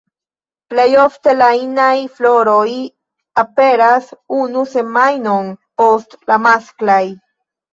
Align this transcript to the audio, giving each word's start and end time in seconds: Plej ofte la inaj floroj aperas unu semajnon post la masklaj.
Plej 0.71 0.85
ofte 1.01 1.35
la 1.41 1.49
inaj 1.65 1.91
floroj 2.15 2.71
aperas 3.43 4.09
unu 4.39 4.67
semajnon 4.75 5.55
post 5.83 6.19
la 6.33 6.41
masklaj. 6.49 7.01